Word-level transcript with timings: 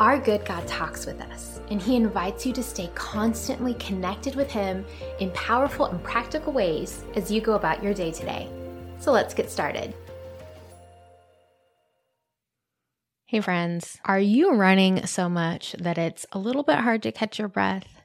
Our 0.00 0.18
good 0.18 0.44
God 0.46 0.66
talks 0.66 1.06
with 1.06 1.20
us, 1.20 1.60
and 1.70 1.80
He 1.80 1.96
invites 1.96 2.46
you 2.46 2.52
to 2.54 2.62
stay 2.62 2.90
constantly 2.94 3.74
connected 3.74 4.34
with 4.34 4.50
Him 4.50 4.84
in 5.20 5.30
powerful 5.32 5.86
and 5.86 6.02
practical 6.02 6.52
ways 6.52 7.04
as 7.14 7.30
you 7.30 7.40
go 7.40 7.54
about 7.54 7.82
your 7.82 7.92
day 7.92 8.10
today. 8.10 8.48
So 8.98 9.12
let's 9.12 9.34
get 9.34 9.50
started. 9.50 9.94
Hey, 13.26 13.40
friends, 13.40 13.98
are 14.04 14.20
you 14.20 14.54
running 14.54 15.06
so 15.06 15.28
much 15.28 15.72
that 15.78 15.98
it's 15.98 16.26
a 16.32 16.38
little 16.38 16.62
bit 16.62 16.76
hard 16.76 17.02
to 17.04 17.12
catch 17.12 17.38
your 17.38 17.48
breath? 17.48 18.01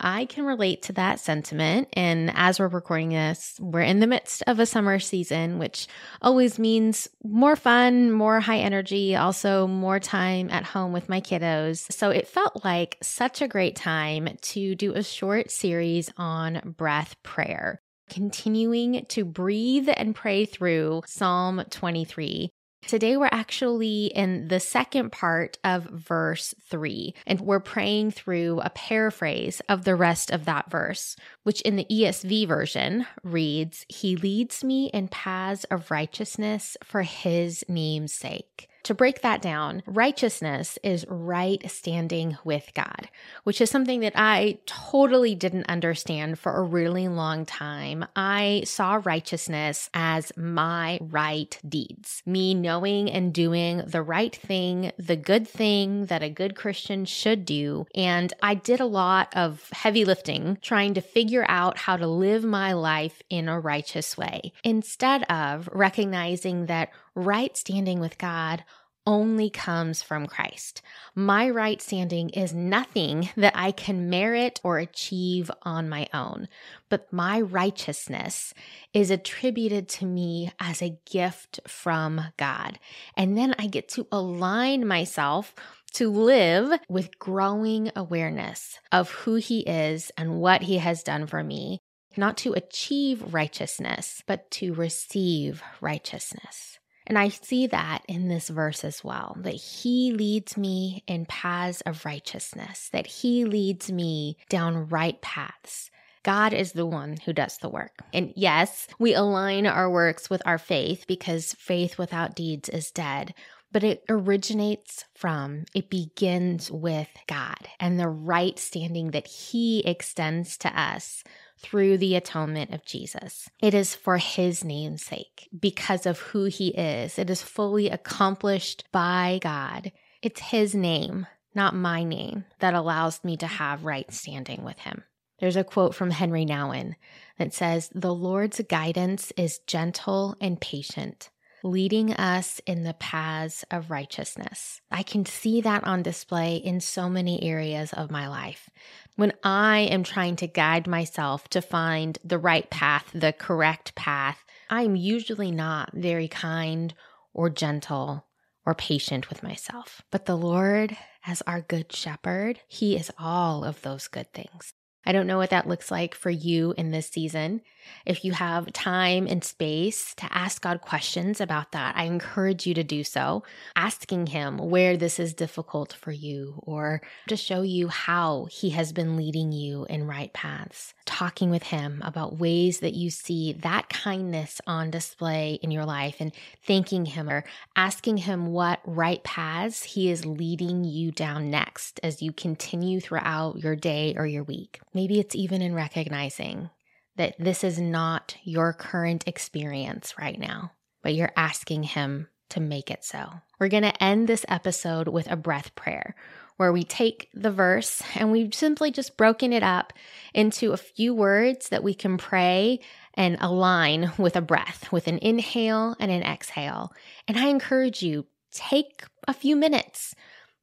I 0.00 0.24
can 0.24 0.44
relate 0.44 0.82
to 0.82 0.92
that 0.94 1.20
sentiment. 1.20 1.88
And 1.92 2.32
as 2.34 2.58
we're 2.58 2.68
recording 2.68 3.10
this, 3.10 3.56
we're 3.60 3.82
in 3.82 4.00
the 4.00 4.06
midst 4.06 4.42
of 4.46 4.58
a 4.58 4.66
summer 4.66 4.98
season, 4.98 5.58
which 5.58 5.86
always 6.22 6.58
means 6.58 7.08
more 7.22 7.56
fun, 7.56 8.10
more 8.10 8.40
high 8.40 8.58
energy, 8.58 9.14
also 9.14 9.66
more 9.66 10.00
time 10.00 10.50
at 10.50 10.64
home 10.64 10.92
with 10.92 11.08
my 11.08 11.20
kiddos. 11.20 11.92
So 11.92 12.10
it 12.10 12.26
felt 12.26 12.64
like 12.64 12.96
such 13.02 13.42
a 13.42 13.48
great 13.48 13.76
time 13.76 14.36
to 14.40 14.74
do 14.74 14.94
a 14.94 15.04
short 15.04 15.50
series 15.50 16.10
on 16.16 16.74
breath 16.76 17.14
prayer 17.22 17.82
continuing 18.10 19.06
to 19.06 19.24
breathe 19.24 19.88
and 19.96 20.14
pray 20.16 20.44
through 20.44 21.00
Psalm 21.06 21.62
23. 21.70 22.50
Today, 22.86 23.16
we're 23.16 23.28
actually 23.30 24.06
in 24.06 24.48
the 24.48 24.58
second 24.58 25.12
part 25.12 25.58
of 25.62 25.84
verse 25.84 26.54
three, 26.68 27.14
and 27.26 27.40
we're 27.40 27.60
praying 27.60 28.12
through 28.12 28.60
a 28.60 28.70
paraphrase 28.70 29.60
of 29.68 29.84
the 29.84 29.94
rest 29.94 30.30
of 30.30 30.46
that 30.46 30.70
verse, 30.70 31.14
which 31.42 31.60
in 31.60 31.76
the 31.76 31.86
ESV 31.90 32.48
version 32.48 33.06
reads, 33.22 33.84
He 33.88 34.16
leads 34.16 34.64
me 34.64 34.90
in 34.94 35.08
paths 35.08 35.64
of 35.64 35.90
righteousness 35.90 36.76
for 36.82 37.02
His 37.02 37.64
name's 37.68 38.14
sake. 38.14 38.69
To 38.84 38.94
break 38.94 39.20
that 39.20 39.42
down, 39.42 39.82
righteousness 39.86 40.78
is 40.82 41.04
right 41.08 41.70
standing 41.70 42.38
with 42.44 42.70
God, 42.74 43.08
which 43.44 43.60
is 43.60 43.70
something 43.70 44.00
that 44.00 44.14
I 44.16 44.58
totally 44.64 45.34
didn't 45.34 45.68
understand 45.68 46.38
for 46.38 46.56
a 46.56 46.62
really 46.62 47.06
long 47.08 47.44
time. 47.44 48.06
I 48.16 48.62
saw 48.64 49.00
righteousness 49.04 49.90
as 49.92 50.32
my 50.36 50.98
right 51.02 51.58
deeds, 51.68 52.22
me 52.24 52.54
knowing 52.54 53.10
and 53.10 53.34
doing 53.34 53.82
the 53.86 54.02
right 54.02 54.34
thing, 54.34 54.92
the 54.98 55.16
good 55.16 55.46
thing 55.46 56.06
that 56.06 56.22
a 56.22 56.30
good 56.30 56.56
Christian 56.56 57.04
should 57.04 57.44
do. 57.44 57.86
And 57.94 58.32
I 58.42 58.54
did 58.54 58.80
a 58.80 58.86
lot 58.86 59.28
of 59.36 59.68
heavy 59.72 60.04
lifting 60.04 60.58
trying 60.62 60.94
to 60.94 61.00
figure 61.00 61.44
out 61.48 61.76
how 61.76 61.96
to 61.96 62.06
live 62.06 62.44
my 62.44 62.72
life 62.72 63.22
in 63.28 63.48
a 63.48 63.60
righteous 63.60 64.16
way 64.16 64.52
instead 64.64 65.24
of 65.24 65.68
recognizing 65.72 66.66
that 66.66 66.90
right 67.20 67.56
standing 67.56 68.00
with 68.00 68.18
God 68.18 68.64
only 69.06 69.50
comes 69.50 70.02
from 70.02 70.26
Christ. 70.26 70.82
My 71.14 71.48
right 71.48 71.80
standing 71.80 72.30
is 72.30 72.52
nothing 72.52 73.30
that 73.36 73.54
I 73.56 73.72
can 73.72 74.10
merit 74.10 74.60
or 74.62 74.78
achieve 74.78 75.50
on 75.62 75.88
my 75.88 76.06
own, 76.12 76.48
but 76.88 77.12
my 77.12 77.40
righteousness 77.40 78.52
is 78.92 79.10
attributed 79.10 79.88
to 79.88 80.06
me 80.06 80.52
as 80.60 80.82
a 80.82 80.98
gift 81.10 81.60
from 81.66 82.20
God. 82.36 82.78
And 83.16 83.36
then 83.36 83.54
I 83.58 83.66
get 83.66 83.88
to 83.90 84.06
align 84.12 84.86
myself 84.86 85.54
to 85.94 86.10
live 86.10 86.78
with 86.88 87.18
growing 87.18 87.90
awareness 87.96 88.78
of 88.92 89.10
who 89.10 89.36
He 89.36 89.60
is 89.60 90.12
and 90.16 90.40
what 90.40 90.62
He 90.62 90.78
has 90.78 91.02
done 91.02 91.26
for 91.26 91.42
me, 91.42 91.80
not 92.16 92.36
to 92.38 92.52
achieve 92.52 93.34
righteousness, 93.34 94.22
but 94.26 94.50
to 94.52 94.74
receive 94.74 95.62
righteousness. 95.80 96.79
And 97.10 97.18
I 97.18 97.28
see 97.28 97.66
that 97.66 98.04
in 98.06 98.28
this 98.28 98.48
verse 98.48 98.84
as 98.84 99.02
well 99.02 99.36
that 99.40 99.56
he 99.56 100.12
leads 100.12 100.56
me 100.56 101.02
in 101.08 101.26
paths 101.26 101.80
of 101.80 102.04
righteousness, 102.04 102.88
that 102.92 103.08
he 103.08 103.44
leads 103.44 103.90
me 103.90 104.36
down 104.48 104.86
right 104.86 105.20
paths. 105.20 105.90
God 106.22 106.52
is 106.52 106.70
the 106.70 106.86
one 106.86 107.16
who 107.24 107.32
does 107.32 107.58
the 107.58 107.68
work. 107.68 107.98
And 108.14 108.32
yes, 108.36 108.86
we 109.00 109.12
align 109.12 109.66
our 109.66 109.90
works 109.90 110.30
with 110.30 110.40
our 110.46 110.56
faith 110.56 111.06
because 111.08 111.54
faith 111.54 111.98
without 111.98 112.36
deeds 112.36 112.68
is 112.68 112.92
dead. 112.92 113.34
But 113.72 113.82
it 113.82 114.04
originates 114.08 115.04
from, 115.12 115.64
it 115.74 115.90
begins 115.90 116.70
with 116.70 117.08
God 117.26 117.68
and 117.80 117.98
the 117.98 118.08
right 118.08 118.56
standing 118.56 119.10
that 119.10 119.26
He 119.26 119.80
extends 119.80 120.56
to 120.58 120.80
us 120.80 121.24
through 121.60 121.98
the 121.98 122.16
atonement 122.16 122.72
of 122.72 122.84
Jesus. 122.84 123.48
It 123.60 123.74
is 123.74 123.94
for 123.94 124.16
his 124.18 124.64
name's 124.64 125.04
sake, 125.04 125.48
because 125.58 126.06
of 126.06 126.18
who 126.20 126.44
he 126.44 126.68
is. 126.68 127.18
It 127.18 127.30
is 127.30 127.42
fully 127.42 127.88
accomplished 127.88 128.84
by 128.92 129.38
God. 129.42 129.92
It's 130.22 130.40
his 130.40 130.74
name, 130.74 131.26
not 131.54 131.74
my 131.74 132.02
name, 132.02 132.44
that 132.60 132.74
allows 132.74 133.22
me 133.22 133.36
to 133.38 133.46
have 133.46 133.84
right 133.84 134.10
standing 134.12 134.64
with 134.64 134.78
him. 134.80 135.04
There's 135.38 135.56
a 135.56 135.64
quote 135.64 135.94
from 135.94 136.10
Henri 136.10 136.44
Nouwen 136.44 136.96
that 137.38 137.54
says, 137.54 137.90
The 137.94 138.14
Lord's 138.14 138.60
guidance 138.68 139.32
is 139.36 139.60
gentle 139.66 140.36
and 140.40 140.60
patient 140.60 141.30
leading 141.62 142.12
us 142.14 142.60
in 142.66 142.84
the 142.84 142.94
paths 142.94 143.64
of 143.70 143.90
righteousness. 143.90 144.80
I 144.90 145.02
can 145.02 145.26
see 145.26 145.60
that 145.60 145.84
on 145.84 146.02
display 146.02 146.56
in 146.56 146.80
so 146.80 147.08
many 147.08 147.42
areas 147.42 147.92
of 147.92 148.10
my 148.10 148.28
life. 148.28 148.70
When 149.16 149.32
I 149.42 149.80
am 149.80 150.02
trying 150.02 150.36
to 150.36 150.46
guide 150.46 150.86
myself 150.86 151.48
to 151.50 151.60
find 151.60 152.18
the 152.24 152.38
right 152.38 152.68
path, 152.70 153.10
the 153.14 153.32
correct 153.32 153.94
path, 153.94 154.44
I'm 154.68 154.96
usually 154.96 155.50
not 155.50 155.90
very 155.92 156.28
kind 156.28 156.94
or 157.32 157.50
gentle 157.50 158.26
or 158.64 158.74
patient 158.74 159.28
with 159.28 159.42
myself. 159.42 160.02
But 160.10 160.26
the 160.26 160.36
Lord, 160.36 160.96
as 161.26 161.42
our 161.42 161.60
good 161.60 161.92
shepherd, 161.92 162.60
He 162.68 162.96
is 162.96 163.10
all 163.18 163.64
of 163.64 163.82
those 163.82 164.08
good 164.08 164.32
things. 164.32 164.74
I 165.06 165.12
don't 165.12 165.26
know 165.26 165.38
what 165.38 165.50
that 165.50 165.68
looks 165.68 165.90
like 165.90 166.14
for 166.14 166.30
you 166.30 166.74
in 166.76 166.90
this 166.90 167.08
season. 167.08 167.62
If 168.06 168.24
you 168.24 168.32
have 168.32 168.72
time 168.72 169.26
and 169.26 169.42
space 169.42 170.14
to 170.16 170.28
ask 170.30 170.62
God 170.62 170.80
questions 170.80 171.40
about 171.40 171.72
that, 171.72 171.96
I 171.96 172.04
encourage 172.04 172.66
you 172.66 172.74
to 172.74 172.84
do 172.84 173.04
so, 173.04 173.42
asking 173.76 174.28
Him 174.28 174.58
where 174.58 174.96
this 174.96 175.18
is 175.18 175.34
difficult 175.34 175.92
for 175.94 176.12
you 176.12 176.60
or 176.62 177.02
to 177.28 177.36
show 177.36 177.62
you 177.62 177.88
how 177.88 178.46
He 178.50 178.70
has 178.70 178.92
been 178.92 179.16
leading 179.16 179.52
you 179.52 179.86
in 179.88 180.06
right 180.06 180.32
paths. 180.32 180.94
Talking 181.06 181.50
with 181.50 181.64
Him 181.64 182.02
about 182.04 182.38
ways 182.38 182.80
that 182.80 182.94
you 182.94 183.10
see 183.10 183.54
that 183.54 183.88
kindness 183.88 184.60
on 184.66 184.90
display 184.90 185.58
in 185.62 185.70
your 185.70 185.84
life 185.84 186.16
and 186.20 186.32
thanking 186.66 187.06
Him 187.06 187.28
or 187.28 187.44
asking 187.76 188.18
Him 188.18 188.48
what 188.48 188.80
right 188.84 189.22
paths 189.24 189.82
He 189.82 190.10
is 190.10 190.26
leading 190.26 190.84
you 190.84 191.10
down 191.10 191.50
next 191.50 192.00
as 192.02 192.22
you 192.22 192.32
continue 192.32 193.00
throughout 193.00 193.58
your 193.58 193.76
day 193.76 194.14
or 194.16 194.26
your 194.26 194.44
week. 194.44 194.80
Maybe 194.92 195.20
it's 195.20 195.34
even 195.34 195.62
in 195.62 195.74
recognizing 195.74 196.70
that 197.16 197.34
this 197.38 197.64
is 197.64 197.78
not 197.78 198.36
your 198.44 198.72
current 198.72 199.24
experience 199.26 200.14
right 200.18 200.38
now, 200.38 200.72
but 201.02 201.14
you're 201.14 201.32
asking 201.36 201.84
Him 201.84 202.28
to 202.50 202.60
make 202.60 202.90
it 202.90 203.04
so. 203.04 203.30
We're 203.58 203.68
going 203.68 203.84
to 203.84 204.02
end 204.02 204.28
this 204.28 204.44
episode 204.48 205.08
with 205.08 205.30
a 205.30 205.36
breath 205.36 205.74
prayer 205.74 206.14
where 206.56 206.72
we 206.72 206.84
take 206.84 207.28
the 207.32 207.50
verse 207.50 208.02
and 208.14 208.30
we've 208.30 208.54
simply 208.54 208.90
just 208.90 209.16
broken 209.16 209.52
it 209.52 209.62
up 209.62 209.92
into 210.34 210.72
a 210.72 210.76
few 210.76 211.14
words 211.14 211.70
that 211.70 211.82
we 211.82 211.94
can 211.94 212.18
pray 212.18 212.80
and 213.14 213.36
align 213.40 214.12
with 214.18 214.36
a 214.36 214.42
breath, 214.42 214.92
with 214.92 215.08
an 215.08 215.18
inhale 215.22 215.96
and 215.98 216.10
an 216.10 216.22
exhale. 216.22 216.92
And 217.26 217.38
I 217.38 217.48
encourage 217.48 218.02
you, 218.02 218.26
take 218.52 219.04
a 219.26 219.32
few 219.32 219.56
minutes 219.56 220.14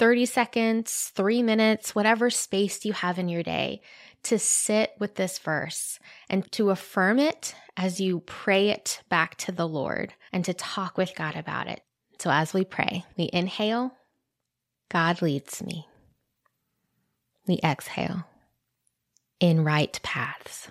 30 0.00 0.24
seconds, 0.24 1.12
three 1.14 1.42
minutes, 1.42 1.94
whatever 1.94 2.30
space 2.30 2.86
you 2.86 2.94
have 2.94 3.18
in 3.18 3.28
your 3.28 3.42
day 3.42 3.82
to 4.22 4.38
sit 4.38 4.92
with 4.98 5.16
this 5.16 5.38
verse 5.38 5.98
and 6.30 6.50
to 6.52 6.70
affirm 6.70 7.18
it 7.18 7.54
as 7.76 8.00
you 8.00 8.20
pray 8.20 8.70
it 8.70 9.02
back 9.10 9.36
to 9.36 9.52
the 9.52 9.68
Lord 9.68 10.14
and 10.32 10.42
to 10.46 10.54
talk 10.54 10.96
with 10.96 11.14
God 11.14 11.36
about 11.36 11.68
it. 11.68 11.82
So 12.18 12.30
as 12.30 12.54
we 12.54 12.64
pray, 12.64 13.04
we 13.18 13.28
inhale, 13.30 13.94
God 14.88 15.20
leads 15.20 15.62
me. 15.62 15.86
We 17.46 17.60
exhale, 17.62 18.24
in 19.38 19.64
right 19.64 20.00
paths. 20.02 20.70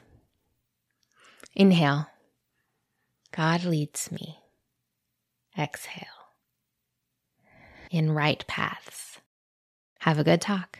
Inhale, 1.54 2.08
God 3.32 3.64
leads 3.64 4.12
me. 4.12 4.40
Exhale, 5.56 6.19
in 7.90 8.12
right 8.12 8.46
paths. 8.48 9.20
Have 10.00 10.20
a 10.20 10.24
good 10.24 10.42
talk. 10.42 10.80